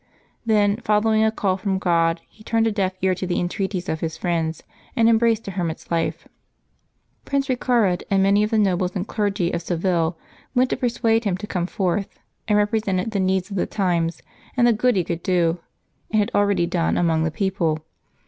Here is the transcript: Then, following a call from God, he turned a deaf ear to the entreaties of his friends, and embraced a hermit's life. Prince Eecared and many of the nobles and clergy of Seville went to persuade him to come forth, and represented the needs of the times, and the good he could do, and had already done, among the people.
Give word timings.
Then, 0.47 0.77
following 0.77 1.23
a 1.23 1.29
call 1.31 1.57
from 1.57 1.77
God, 1.77 2.21
he 2.27 2.43
turned 2.43 2.65
a 2.65 2.71
deaf 2.71 2.93
ear 3.03 3.13
to 3.13 3.27
the 3.27 3.39
entreaties 3.39 3.87
of 3.87 3.99
his 3.99 4.17
friends, 4.17 4.63
and 4.95 5.07
embraced 5.07 5.47
a 5.47 5.51
hermit's 5.51 5.91
life. 5.91 6.27
Prince 7.23 7.49
Eecared 7.49 8.01
and 8.09 8.23
many 8.23 8.41
of 8.41 8.49
the 8.49 8.57
nobles 8.57 8.95
and 8.95 9.07
clergy 9.07 9.51
of 9.51 9.61
Seville 9.61 10.17
went 10.55 10.71
to 10.71 10.75
persuade 10.75 11.25
him 11.25 11.37
to 11.37 11.45
come 11.45 11.67
forth, 11.67 12.17
and 12.47 12.57
represented 12.57 13.11
the 13.11 13.19
needs 13.19 13.51
of 13.51 13.57
the 13.57 13.67
times, 13.67 14.23
and 14.57 14.65
the 14.65 14.73
good 14.73 14.95
he 14.95 15.03
could 15.03 15.21
do, 15.21 15.59
and 16.09 16.17
had 16.17 16.31
already 16.33 16.65
done, 16.65 16.97
among 16.97 17.21
the 17.23 17.29
people. 17.29 17.85